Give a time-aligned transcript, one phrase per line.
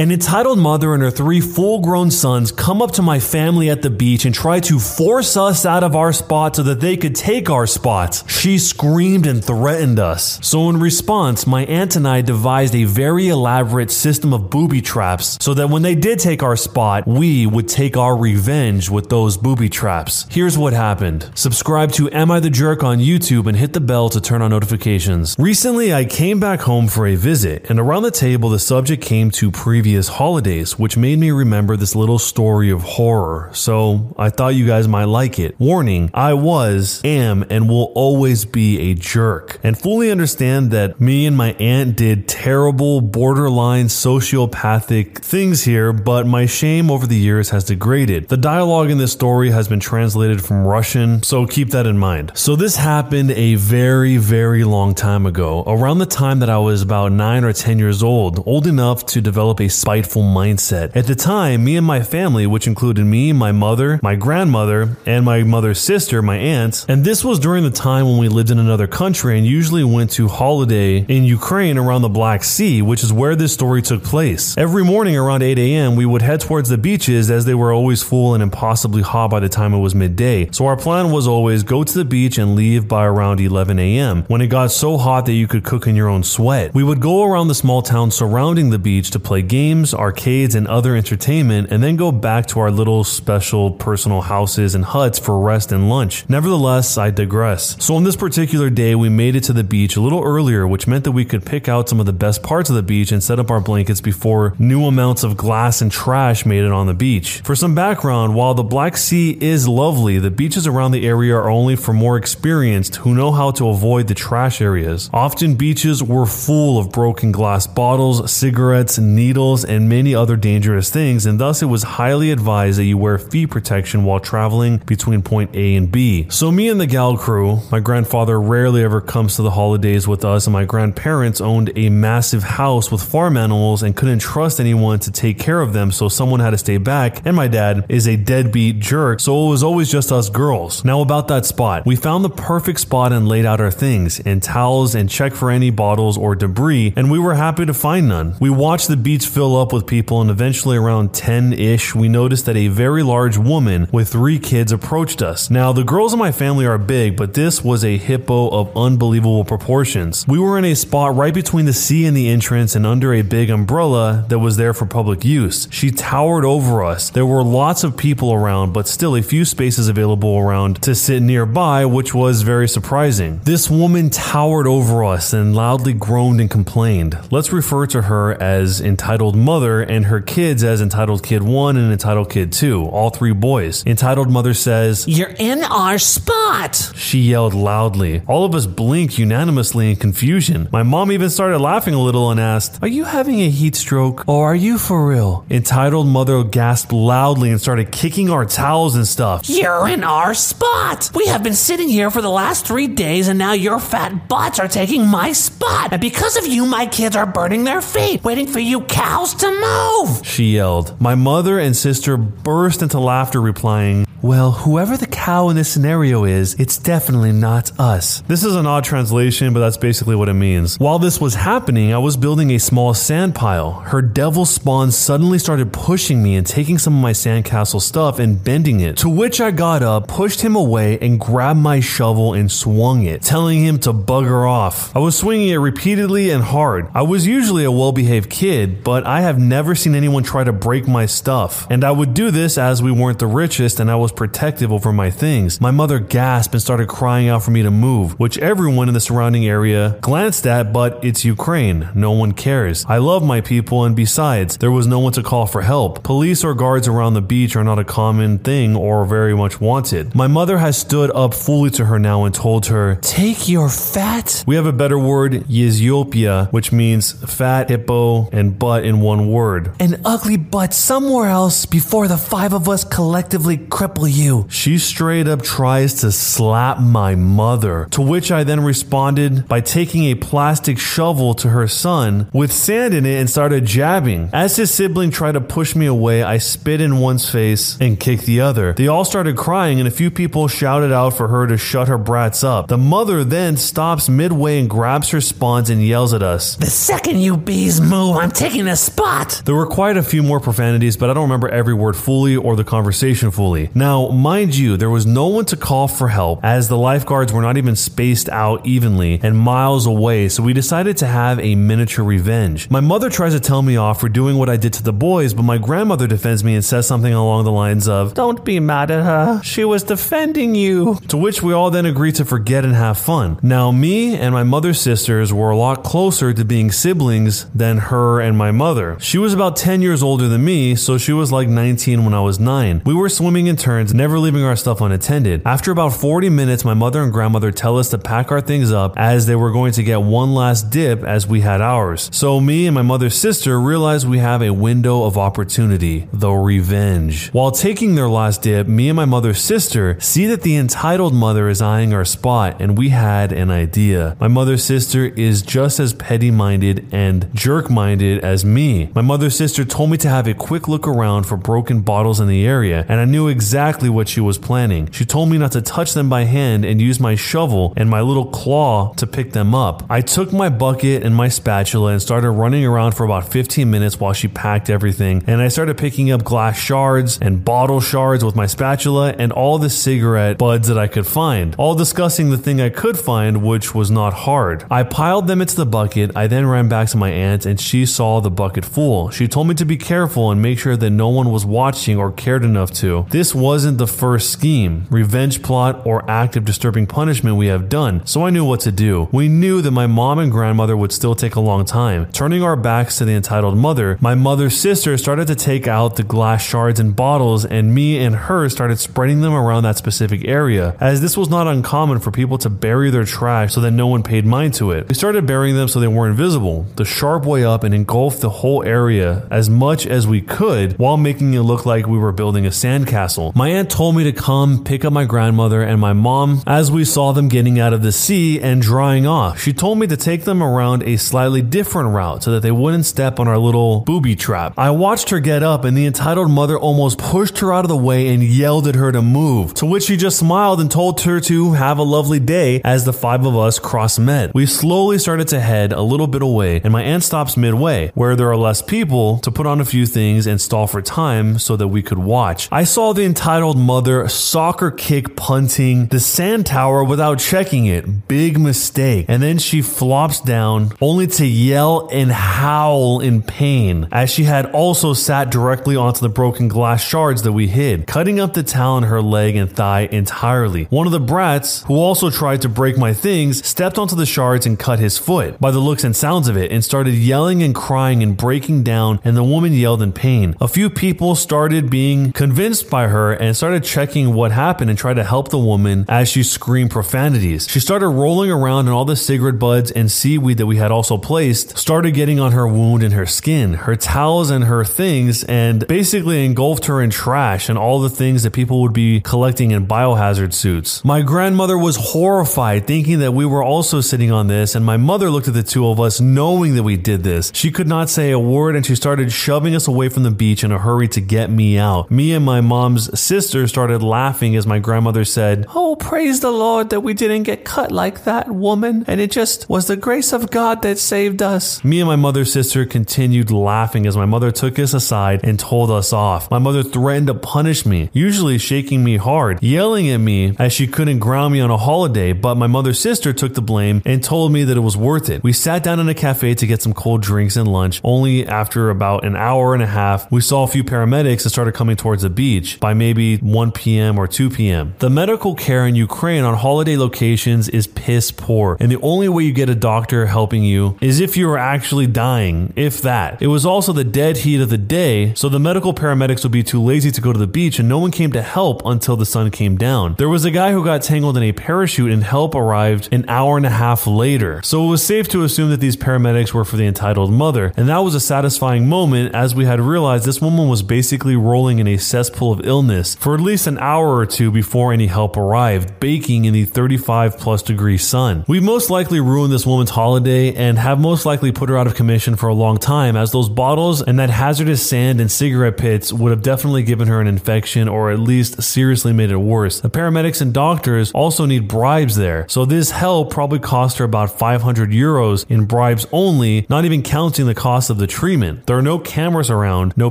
[0.00, 3.82] An entitled mother and her three full grown sons come up to my family at
[3.82, 7.14] the beach and try to force us out of our spot so that they could
[7.14, 8.24] take our spots.
[8.26, 10.38] She screamed and threatened us.
[10.40, 15.36] So, in response, my aunt and I devised a very elaborate system of booby traps
[15.38, 19.36] so that when they did take our spot, we would take our revenge with those
[19.36, 20.24] booby traps.
[20.30, 24.08] Here's what happened subscribe to Am I the Jerk on YouTube and hit the bell
[24.08, 25.36] to turn on notifications.
[25.38, 29.30] Recently, I came back home for a visit, and around the table, the subject came
[29.32, 33.50] to previous holidays, which made me remember this little story of horror.
[33.52, 35.58] So I thought you guys might like it.
[35.58, 41.26] Warning I was, am, and will always be a jerk, and fully understand that me
[41.26, 47.50] and my aunt did terrible, borderline sociopathic things here, but my shame over the years
[47.50, 48.28] has degraded.
[48.28, 52.32] The dialogue in this story has been translated from Russian, so keep that in mind.
[52.34, 56.82] So this happened a very, very long time ago, around the time that I was
[56.82, 60.94] about 9 or 10 years old, old enough to develop a spiteful mindset.
[60.94, 65.24] At the time, me and my family, which included me, my mother, my grandmother, and
[65.24, 68.58] my mother's sister, my aunt, and this was during the time when we lived in
[68.58, 73.10] another country and usually went to holiday in Ukraine around the Black Sea, which is
[73.10, 74.56] where this story took place.
[74.58, 78.02] Every morning around 8 a.m., we would head towards the beaches as they were always
[78.02, 80.50] full and impossibly hot by the time it was midday.
[80.52, 84.24] So our plan was always go to the beach and leave by around 11 a.m.
[84.24, 86.74] when it got so hot that you could cook in your own sweat.
[86.74, 90.54] We would go around the small town surrounding the beach to play games games, arcades,
[90.54, 95.18] and other entertainment, and then go back to our little special personal houses and huts
[95.18, 96.26] for rest and lunch.
[96.30, 97.76] Nevertheless, I digress.
[97.84, 100.86] So, on this particular day, we made it to the beach a little earlier, which
[100.86, 103.22] meant that we could pick out some of the best parts of the beach and
[103.22, 106.94] set up our blankets before new amounts of glass and trash made it on the
[106.94, 107.42] beach.
[107.44, 111.50] For some background, while the Black Sea is lovely, the beaches around the area are
[111.50, 115.10] only for more experienced who know how to avoid the trash areas.
[115.12, 121.26] Often, beaches were full of broken glass bottles, cigarettes, needles, and many other dangerous things,
[121.26, 125.54] and thus it was highly advised that you wear feet protection while traveling between point
[125.54, 126.26] A and B.
[126.30, 130.24] So, me and the gal crew, my grandfather rarely ever comes to the holidays with
[130.24, 134.98] us, and my grandparents owned a massive house with farm animals and couldn't trust anyone
[135.00, 138.06] to take care of them, so someone had to stay back, and my dad is
[138.06, 140.84] a deadbeat jerk, so it was always just us girls.
[140.84, 144.42] Now, about that spot, we found the perfect spot and laid out our things and
[144.42, 148.36] towels and checked for any bottles or debris, and we were happy to find none.
[148.40, 152.44] We watched the beach fill up with people, and eventually around 10 ish, we noticed
[152.44, 155.48] that a very large woman with three kids approached us.
[155.48, 159.46] Now, the girls in my family are big, but this was a hippo of unbelievable
[159.46, 160.28] proportions.
[160.28, 163.22] We were in a spot right between the sea and the entrance and under a
[163.22, 165.66] big umbrella that was there for public use.
[165.70, 167.08] She towered over us.
[167.08, 171.22] There were lots of people around, but still a few spaces available around to sit
[171.22, 173.40] nearby, which was very surprising.
[173.44, 177.18] This woman towered over us and loudly groaned and complained.
[177.30, 181.92] Let's refer to her as entitled mother and her kids as entitled kid one and
[181.92, 183.84] entitled kid two, all three boys.
[183.86, 186.92] Entitled mother says, You're in our spot.
[186.96, 188.22] She yelled loudly.
[188.26, 190.68] All of us blinked unanimously in confusion.
[190.72, 194.24] My mom even started laughing a little and asked, Are you having a heat stroke?
[194.28, 195.44] Or are you for real?
[195.50, 199.48] Entitled mother gasped loudly and started kicking our towels and stuff.
[199.48, 201.10] You're in our spot.
[201.14, 204.58] We have been sitting here for the last three days and now your fat butts
[204.58, 205.92] are taking my spot.
[205.92, 208.82] And because of you, my kids are burning their feet, waiting for you
[209.20, 210.26] cows to move!
[210.26, 210.98] She yelled.
[211.00, 216.24] My mother and sister burst into laughter, replying, well, whoever the cow in this scenario
[216.24, 218.22] is, it's definitely not us.
[218.22, 220.78] This is an odd translation, but that's basically what it means.
[220.78, 223.72] While this was happening, I was building a small sand pile.
[223.72, 228.42] Her devil spawn suddenly started pushing me and taking some of my sandcastle stuff and
[228.42, 228.98] bending it.
[228.98, 233.22] To which I got up, pushed him away, and grabbed my shovel and swung it,
[233.22, 234.94] telling him to bugger off.
[234.94, 236.88] I was swinging it repeatedly and hard.
[236.94, 240.52] I was usually a well behaved kid, but I have never seen anyone try to
[240.52, 241.66] break my stuff.
[241.70, 244.72] And I would do this as we weren't the richest and I was was protective
[244.72, 245.60] over my things.
[245.60, 249.00] My mother gasped and started crying out for me to move, which everyone in the
[249.00, 251.88] surrounding area glanced at, but it's Ukraine.
[251.94, 252.84] No one cares.
[252.88, 256.02] I love my people, and besides, there was no one to call for help.
[256.02, 260.14] Police or guards around the beach are not a common thing or very much wanted.
[260.14, 264.44] My mother has stood up fully to her now and told her, Take your fat.
[264.46, 269.72] We have a better word, Yezopia, which means fat, hippo, and butt in one word.
[269.80, 274.46] An ugly butt somewhere else before the five of us collectively cripple you.
[274.48, 280.04] She straight up tries to slap my mother, to which I then responded by taking
[280.04, 284.30] a plastic shovel to her son with sand in it and started jabbing.
[284.32, 288.26] As his sibling tried to push me away, I spit in one's face and kicked
[288.26, 288.72] the other.
[288.72, 291.98] They all started crying, and a few people shouted out for her to shut her
[291.98, 292.68] brats up.
[292.68, 296.56] The mother then stops midway and grabs her spawns and yells at us.
[296.56, 299.42] The second you bees move, I'm taking a spot.
[299.44, 302.56] There were quite a few more profanities, but I don't remember every word fully or
[302.56, 303.70] the conversation fully.
[303.74, 307.42] Now, mind you, there was no one to call for help as the lifeguards were
[307.42, 312.04] not even spaced out evenly and miles away, so we decided to have a miniature
[312.04, 312.70] revenge.
[312.70, 315.34] My mother tries to tell me off for doing what I did to the boys,
[315.34, 318.90] but my grandmother defends me and says something along the lines of, Don't be mad
[318.90, 319.42] at her.
[319.42, 320.98] She was defending you.
[321.08, 323.38] To which we all then agree to forget and have fun.
[323.42, 328.20] Now, me and my mother's sisters were a lot closer to being siblings than her
[328.20, 328.98] and my mother.
[329.00, 332.20] She was about 10 years older than me, so she was like 19 when I
[332.20, 332.82] was 9.
[332.84, 335.42] We were swimming in turns, never leaving our stuff unattended.
[335.46, 338.94] After about 40 minutes, my mother and grandmother tell us to pack our things up
[338.96, 342.10] as they were going to get one last dip as we had ours.
[342.12, 347.30] So me and my mother's sister realize we have a window of opportunity, the revenge.
[347.30, 351.48] While taking their last dip, me and my mother's sister see that the entitled mother
[351.48, 354.16] is eyeing our spot, and we had an idea.
[354.20, 358.90] My mother's sister is just as petty minded and jerk minded as me.
[358.94, 362.28] My mother's sister told me to have a quick look around for broken bottles in
[362.28, 364.90] the area, and I knew exactly what she was planning.
[364.90, 368.00] She told me not to touch them by hand and use my shovel and my
[368.00, 369.84] little claw to pick them up.
[369.88, 374.00] I took my bucket and my spatula and started running around for about 15 minutes
[374.00, 378.34] while she packed everything, and I started picking up glass shards and bottle shards with
[378.34, 382.60] my spatula and all the cigarette buds that I could find, all discussing the thing
[382.60, 384.64] I could find, which was not hard.
[384.70, 386.16] I piled them into the bucket.
[386.16, 389.10] I then ran back to my aunt, and she saw the bucket full.
[389.10, 392.10] She told me to be careful and make sure that no one was watching or
[392.12, 393.06] cared enough to.
[393.10, 398.00] This wasn't the first scheme, revenge plot, or act of disturbing punishment we have done,
[398.06, 399.08] so I knew what to do.
[399.10, 402.06] We knew that my mom and grandmother would still take a long time.
[402.12, 406.04] Turning our backs to the entitled mother, my mother's sister started to take out the
[406.04, 410.76] glass shards and bottles, and me and her started spreading them around that specific area,
[410.78, 414.04] as this was not uncommon for people to bury their trash so that no one
[414.04, 414.88] paid mind to it.
[414.88, 418.30] We started burying them so they weren't visible, the sharp way up and engulfed the
[418.30, 422.46] whole area as much as we could while making it look like we were building
[422.46, 423.34] a sandcastle.
[423.40, 426.84] My aunt told me to come pick up my grandmother and my mom as we
[426.84, 429.40] saw them getting out of the sea and drying off.
[429.40, 432.84] She told me to take them around a slightly different route so that they wouldn't
[432.84, 434.52] step on our little booby trap.
[434.58, 437.78] I watched her get up and the entitled mother almost pushed her out of the
[437.78, 441.18] way and yelled at her to move, to which she just smiled and told her
[441.20, 444.34] to have a lovely day as the five of us cross met.
[444.34, 448.16] We slowly started to head a little bit away and my aunt stops midway where
[448.16, 451.56] there are less people to put on a few things and stall for time so
[451.56, 452.46] that we could watch.
[452.52, 458.08] I saw the entitled mother soccer kick punting the sand tower without checking it.
[458.08, 459.06] Big mistake.
[459.06, 464.46] And then she flops down only to yell and howl in pain as she had
[464.46, 468.78] also sat directly onto the broken glass shards that we hid, cutting up the towel
[468.78, 470.64] in her leg and thigh entirely.
[470.64, 474.44] One of the brats, who also tried to break my things, stepped onto the shards
[474.44, 477.54] and cut his foot by the looks and sounds of it and started yelling and
[477.54, 480.34] crying and breaking down, and the woman yelled in pain.
[480.40, 484.94] A few people started being convinced by her and started checking what happened and tried
[484.94, 487.46] to help the woman as she screamed profanities.
[487.48, 490.96] She started rolling around and all the cigarette buds and seaweed that we had also
[490.96, 495.66] placed started getting on her wound and her skin, her towels and her things, and
[495.68, 499.66] basically engulfed her in trash and all the things that people would be collecting in
[499.66, 500.82] biohazard suits.
[500.84, 505.10] My grandmother was horrified, thinking that we were also sitting on this, and my mother
[505.10, 507.30] looked at the two of us, knowing that we did this.
[507.34, 510.42] She could not say a word and she started shoving us away from the beach
[510.42, 511.90] in a hurry to get me out.
[511.90, 516.70] Me and my mom's sister started laughing as my grandmother said, Oh, praise the Lord
[516.70, 520.30] that we didn't get cut like that woman, and it just was the grace of
[520.30, 521.64] God that saved us.
[521.64, 525.72] Me and my mother's sister continued laughing as my mother took us aside and told
[525.72, 526.30] us off.
[526.30, 530.68] My mother threatened to punish me, usually shaking me hard, yelling at me as she
[530.68, 534.30] couldn't ground me on a holiday, but my mother's sister took the blame and told
[534.30, 535.24] me that it was worth it.
[535.24, 537.80] We sat down in a cafe to get some cold drinks and lunch.
[537.82, 541.54] Only after about an hour and a half, we saw a few paramedics that started
[541.54, 543.98] coming towards the beach by maybe 1 p.m.
[543.98, 544.74] or 2 p.m.
[544.78, 549.24] The medical care in Ukraine on holiday locations is piss poor, and the only way
[549.24, 553.20] you get a doctor helping you is if you are actually dying, if that.
[553.22, 556.42] It was also the dead heat of the day, so the medical paramedics would be
[556.42, 559.06] too lazy to go to the beach, and no one came to help until the
[559.06, 559.94] sun came down.
[559.98, 563.36] There was a guy who got tangled in a parachute, and help arrived an hour
[563.36, 564.40] and a half later.
[564.42, 567.68] So it was safe to assume that these paramedics were for the entitled mother, and
[567.68, 571.66] that was a satisfying moment as we had realized this woman was basically rolling in
[571.66, 575.80] a cesspool of illness for at least an hour or two before any help arrived,
[575.80, 578.24] baking in the 35 plus degree sun.
[578.28, 581.74] We most likely ruined this woman's holiday and have most likely put her out of
[581.74, 585.92] commission for a long time as those bottles and that hazardous sand and cigarette pits
[585.92, 589.60] would have definitely given her an infection or at least seriously made it worse.
[589.60, 594.18] The paramedics and doctors also need bribes there, so this help probably cost her about
[594.18, 598.46] 500 euros in bribes only, not even counting the cost of the treatment.
[598.46, 599.90] There are no cameras around, no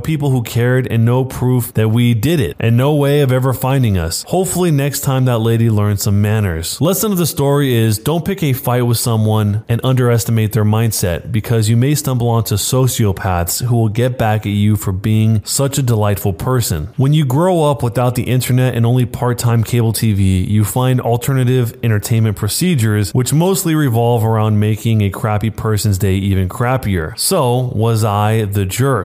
[0.00, 3.52] people who cared, and no proof that we did it, and no way of ever
[3.52, 4.24] finding us.
[4.24, 6.80] Hopefully, next time that lady learns some manners.
[6.80, 11.30] Lesson of the story is don't pick a fight with someone and underestimate their mindset
[11.30, 15.78] because you may stumble onto sociopaths who will get back at you for being such
[15.78, 16.86] a delightful person.
[16.96, 21.00] When you grow up without the internet and only part time cable TV, you find
[21.00, 27.16] alternative entertainment procedures which mostly revolve around making a crappy person's day even crappier.
[27.16, 29.06] So, was I the jerk?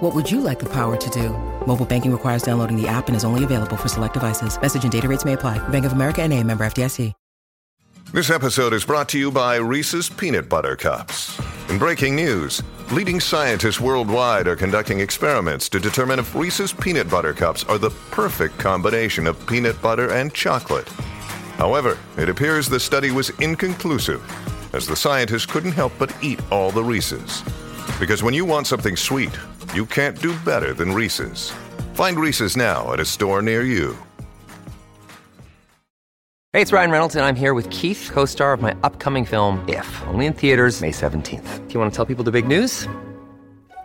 [0.00, 1.30] What would you like the power to do?
[1.66, 4.60] Mobile banking requires downloading the app and is only available for select devices.
[4.60, 5.58] Message and data rates may apply.
[5.70, 7.12] Bank of America and a member FDIC.
[8.12, 11.38] This episode is brought to you by Reese's Peanut Butter Cups.
[11.68, 12.62] In breaking news,
[12.92, 17.90] leading scientists worldwide are conducting experiments to determine if Reese's Peanut Butter Cups are the
[18.12, 20.88] perfect combination of peanut butter and chocolate.
[21.58, 24.22] However, it appears the study was inconclusive,
[24.72, 27.42] as the scientists couldn't help but eat all the Reese's.
[27.98, 29.36] Because when you want something sweet,
[29.74, 31.52] you can't do better than Reese's.
[31.94, 33.96] Find Reese's now at a store near you.
[36.54, 39.64] Hey, it's Ryan Reynolds, and I'm here with Keith, co star of my upcoming film,
[39.68, 41.68] If, only in theaters, May 17th.
[41.68, 42.88] Do you want to tell people the big news?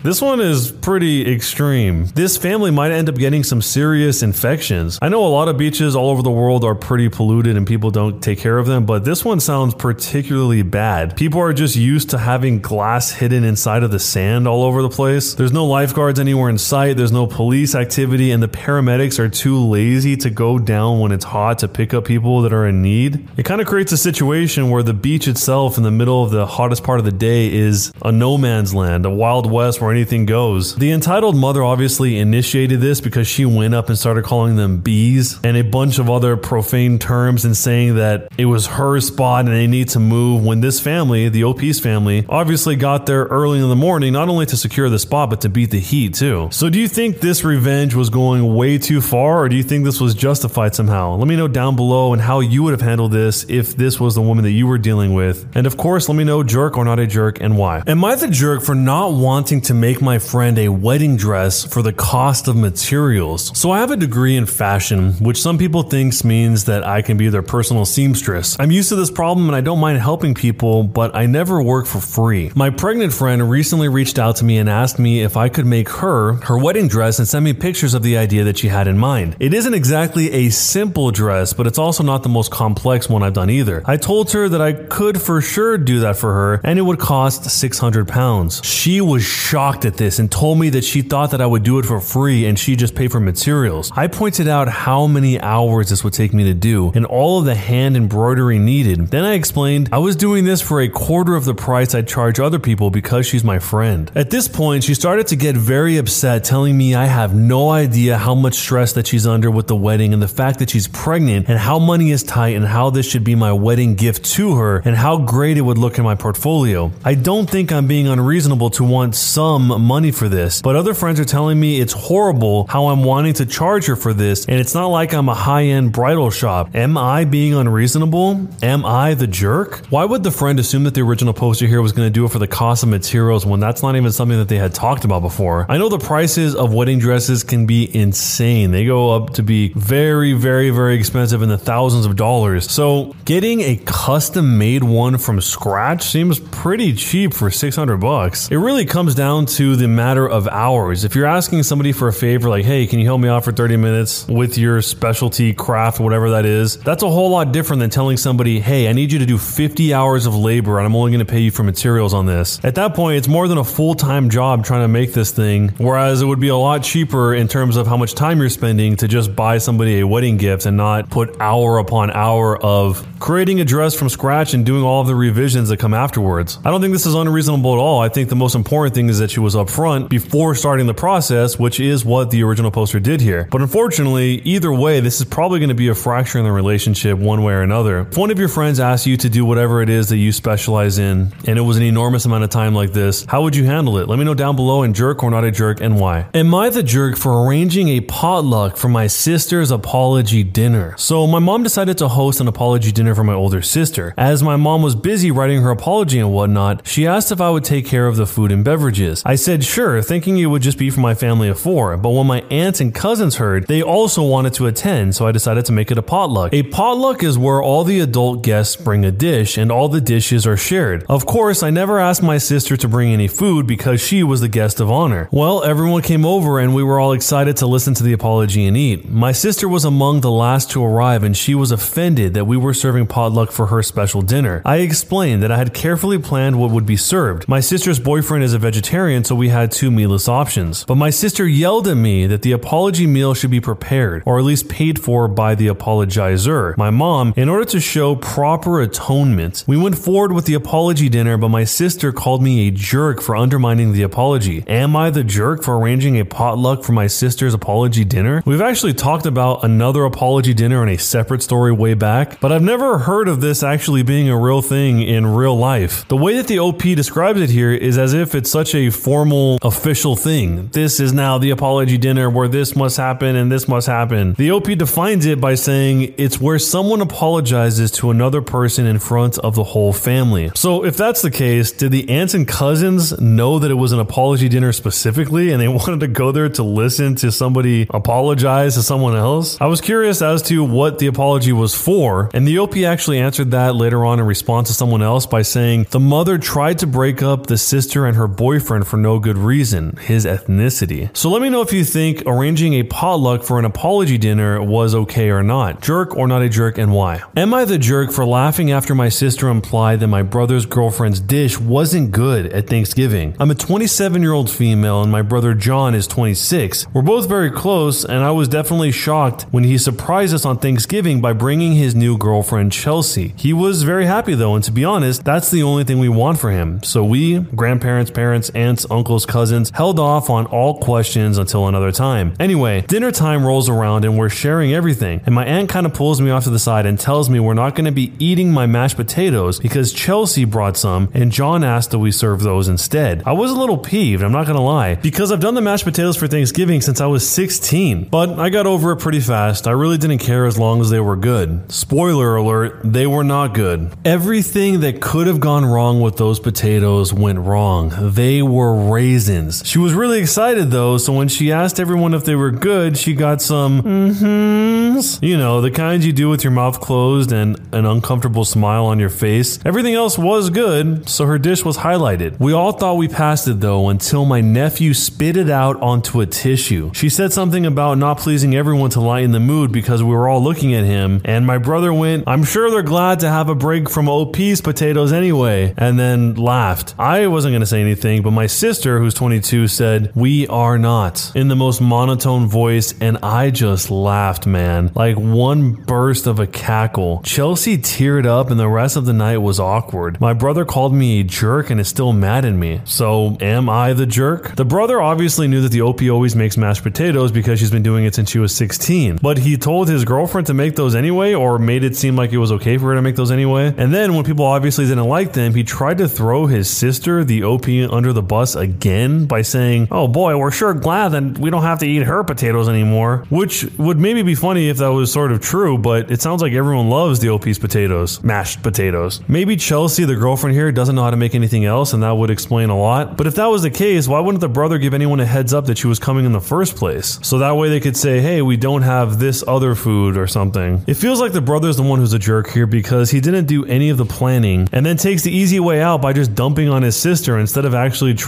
[0.00, 2.06] This one is pretty extreme.
[2.06, 4.96] This family might end up getting some serious infections.
[5.02, 7.90] I know a lot of beaches all over the world are pretty polluted and people
[7.90, 11.16] don't take care of them, but this one sounds particularly bad.
[11.16, 14.88] People are just used to having glass hidden inside of the sand all over the
[14.88, 15.34] place.
[15.34, 19.58] There's no lifeguards anywhere in sight, there's no police activity, and the paramedics are too
[19.58, 23.28] lazy to go down when it's hot to pick up people that are in need.
[23.36, 26.46] It kind of creates a situation where the beach itself in the middle of the
[26.46, 29.94] hottest part of the day is a no man's land, a wild west where where
[29.94, 30.74] anything goes.
[30.76, 35.40] The entitled mother obviously initiated this because she went up and started calling them bees
[35.42, 39.54] and a bunch of other profane terms and saying that it was her spot and
[39.54, 43.68] they need to move when this family, the OP's family, obviously got there early in
[43.70, 46.50] the morning, not only to secure the spot, but to beat the heat too.
[46.52, 49.86] So do you think this revenge was going way too far or do you think
[49.86, 51.14] this was justified somehow?
[51.14, 54.14] Let me know down below and how you would have handled this if this was
[54.14, 55.48] the woman that you were dealing with.
[55.56, 57.82] And of course, let me know jerk or not a jerk and why.
[57.86, 61.82] Am I the jerk for not wanting to make my friend a wedding dress for
[61.82, 63.56] the cost of materials.
[63.58, 67.16] So I have a degree in fashion, which some people thinks means that I can
[67.16, 68.56] be their personal seamstress.
[68.58, 71.86] I'm used to this problem and I don't mind helping people, but I never work
[71.86, 72.50] for free.
[72.54, 75.88] My pregnant friend recently reached out to me and asked me if I could make
[75.88, 78.98] her her wedding dress and send me pictures of the idea that she had in
[78.98, 79.36] mind.
[79.38, 83.34] It isn't exactly a simple dress, but it's also not the most complex one I've
[83.34, 83.82] done either.
[83.84, 86.98] I told her that I could for sure do that for her and it would
[86.98, 88.60] cost 600 pounds.
[88.64, 91.78] She was shocked at this and told me that she thought that I would do
[91.78, 93.90] it for free and she just pay for materials.
[93.94, 97.44] I pointed out how many hours this would take me to do and all of
[97.44, 99.08] the hand embroidery needed.
[99.08, 102.40] Then I explained I was doing this for a quarter of the price I'd charge
[102.40, 104.10] other people because she's my friend.
[104.14, 108.18] At this point, she started to get very upset, telling me I have no idea
[108.18, 111.48] how much stress that she's under with the wedding and the fact that she's pregnant
[111.48, 114.78] and how money is tight and how this should be my wedding gift to her
[114.84, 116.92] and how great it would look in my portfolio.
[117.04, 120.60] I don't think I'm being unreasonable to want some money for this.
[120.60, 124.12] But other friends are telling me it's horrible how I'm wanting to charge her for
[124.12, 126.74] this, and it's not like I'm a high end bridal shop.
[126.74, 128.48] Am I being unreasonable?
[128.62, 129.86] Am I the jerk?
[129.90, 132.32] Why would the friend assume that the original poster here was going to do it
[132.32, 135.22] for the cost of materials when that's not even something that they had talked about
[135.22, 135.66] before?
[135.68, 138.70] I know the prices of wedding dresses can be insane.
[138.72, 142.70] They go up to be very, very, very expensive in the thousands of dollars.
[142.70, 148.50] So getting a custom made one from scratch seems pretty cheap for 600 bucks.
[148.50, 151.04] It really comes down to the matter of hours.
[151.04, 153.52] If you're asking somebody for a favor, like, hey, can you help me out for
[153.52, 157.90] 30 minutes with your specialty craft, whatever that is, that's a whole lot different than
[157.90, 161.10] telling somebody, hey, I need you to do 50 hours of labor and I'm only
[161.10, 162.62] going to pay you for materials on this.
[162.64, 165.68] At that point, it's more than a full time job trying to make this thing,
[165.78, 168.96] whereas it would be a lot cheaper in terms of how much time you're spending
[168.96, 173.60] to just buy somebody a wedding gift and not put hour upon hour of creating
[173.60, 176.58] a dress from scratch and doing all of the revisions that come afterwards.
[176.64, 178.00] I don't think this is unreasonable at all.
[178.00, 181.58] I think the most important thing is that she was upfront before starting the process,
[181.58, 183.48] which is what the original poster did here.
[183.50, 187.18] But unfortunately, either way, this is probably going to be a fracture in the relationship
[187.18, 188.00] one way or another.
[188.00, 190.98] If one of your friends asks you to do whatever it is that you specialize
[190.98, 193.98] in, and it was an enormous amount of time like this, how would you handle
[193.98, 194.08] it?
[194.08, 196.26] Let me know down below and jerk or not a jerk and why.
[196.34, 200.94] Am I the jerk for arranging a potluck for my sister's apology dinner?
[200.98, 204.14] So my mom decided to host an apology dinner for my older sister.
[204.16, 207.64] As my mom was busy writing her apology and whatnot, she asked if I would
[207.64, 209.17] take care of the food and beverages.
[209.24, 212.26] I said sure, thinking it would just be for my family of four, but when
[212.26, 215.90] my aunts and cousins heard, they also wanted to attend, so I decided to make
[215.90, 216.52] it a potluck.
[216.52, 220.46] A potluck is where all the adult guests bring a dish and all the dishes
[220.46, 221.04] are shared.
[221.08, 224.48] Of course, I never asked my sister to bring any food because she was the
[224.48, 225.28] guest of honor.
[225.30, 228.76] Well, everyone came over and we were all excited to listen to the apology and
[228.76, 229.08] eat.
[229.08, 232.74] My sister was among the last to arrive and she was offended that we were
[232.74, 234.62] serving potluck for her special dinner.
[234.64, 237.48] I explained that I had carefully planned what would be served.
[237.48, 240.84] My sister's boyfriend is a vegetarian, so we had two meatless options.
[240.84, 244.44] But my sister yelled at me that the apology meal should be prepared, or at
[244.44, 249.64] least paid for by the apologizer, my mom, in order to show proper atonement.
[249.66, 253.36] We went forward with the apology dinner, but my sister called me a jerk for
[253.36, 254.64] undermining the apology.
[254.66, 258.42] Am I the jerk for arranging a potluck for my sister's apology dinner?
[258.44, 262.62] We've actually talked about another apology dinner in a separate story way back, but I've
[262.62, 266.06] never heard of this actually being a real thing in real life.
[266.08, 269.58] The way that the OP describes it here is as if it's such a formal,
[269.62, 270.68] official thing.
[270.68, 274.34] This is now the apology dinner where this must happen and this must happen.
[274.34, 279.38] The OP defines it by saying it's where someone apologizes to another person in front
[279.38, 280.50] of the whole family.
[280.54, 284.00] So if that's the case, did the aunts and cousins know that it was an
[284.00, 288.82] apology dinner specifically and they wanted to go there to listen to somebody apologize to
[288.82, 289.60] someone else?
[289.60, 293.52] I was curious as to what the apology was for, and the OP actually answered
[293.52, 297.22] that later on in response to someone else by saying the mother tried to break
[297.22, 301.16] up the sister and her boyfriend for no good reason, his ethnicity.
[301.16, 304.94] So let me know if you think arranging a potluck for an apology dinner was
[304.94, 305.80] okay or not.
[305.82, 307.22] Jerk or not a jerk and why?
[307.36, 311.58] Am I the jerk for laughing after my sister implied that my brother's girlfriend's dish
[311.58, 313.36] wasn't good at Thanksgiving?
[313.38, 316.86] I'm a 27 year old female and my brother John is 26.
[316.94, 321.20] We're both very close and I was definitely shocked when he surprised us on Thanksgiving
[321.20, 323.34] by bringing his new girlfriend Chelsea.
[323.36, 326.38] He was very happy though, and to be honest, that's the only thing we want
[326.38, 326.82] for him.
[326.82, 332.34] So we, grandparents, parents, aunts, uncles, cousins, held off on all questions until another time.
[332.38, 336.20] Anyway, dinner time rolls around and we're sharing everything, and my aunt kind of pulls
[336.20, 338.66] me off to the side and tells me we're not going to be eating my
[338.66, 343.22] mashed potatoes because Chelsea brought some and John asked that we serve those instead.
[343.26, 345.84] I was a little peeved, I'm not going to lie, because I've done the mashed
[345.84, 349.66] potatoes for Thanksgiving since I was 16, but I got over it pretty fast.
[349.66, 351.72] I really didn't care as long as they were good.
[351.72, 353.90] Spoiler alert, they were not good.
[354.04, 357.92] Everything that could have gone wrong with those potatoes went wrong.
[357.98, 359.62] They were raisins.
[359.64, 363.14] She was really excited though, so when she asked everyone if they were good, she
[363.14, 365.22] got some mm-hms.
[365.22, 368.98] You know, the kinds you do with your mouth closed and an uncomfortable smile on
[368.98, 369.58] your face.
[369.64, 372.38] Everything else was good, so her dish was highlighted.
[372.40, 376.26] We all thought we passed it though until my nephew spit it out onto a
[376.26, 376.90] tissue.
[376.94, 380.42] She said something about not pleasing everyone to lighten the mood because we were all
[380.42, 383.88] looking at him, and my brother went, I'm sure they're glad to have a break
[383.88, 386.94] from OP's potatoes anyway, and then laughed.
[386.98, 391.32] I wasn't going to say anything, but my sister, who's 22, said, We are not,
[391.34, 394.90] in the most monotone voice, and I just laughed, man.
[394.94, 397.20] Like one burst of a cackle.
[397.22, 400.20] Chelsea teared up, and the rest of the night was awkward.
[400.20, 402.80] My brother called me a jerk and is still mad at me.
[402.84, 404.56] So, am I the jerk?
[404.56, 408.04] The brother obviously knew that the OP always makes mashed potatoes because she's been doing
[408.04, 411.58] it since she was 16, but he told his girlfriend to make those anyway, or
[411.58, 413.74] made it seem like it was okay for her to make those anyway.
[413.76, 417.44] And then, when people obviously didn't like them, he tried to throw his sister, the
[417.44, 421.50] OP, under the bus us again by saying, oh boy, we're sure glad that we
[421.50, 423.24] don't have to eat her potatoes anymore.
[423.28, 426.52] Which would maybe be funny if that was sort of true, but it sounds like
[426.52, 429.20] everyone loves the OP's potatoes, mashed potatoes.
[429.28, 432.30] Maybe Chelsea, the girlfriend here, doesn't know how to make anything else, and that would
[432.30, 433.16] explain a lot.
[433.16, 435.66] But if that was the case, why wouldn't the brother give anyone a heads up
[435.66, 437.18] that she was coming in the first place?
[437.22, 440.82] So that way they could say, hey, we don't have this other food or something.
[440.86, 443.64] It feels like the brother's the one who's a jerk here because he didn't do
[443.64, 446.82] any of the planning and then takes the easy way out by just dumping on
[446.82, 448.27] his sister instead of actually trying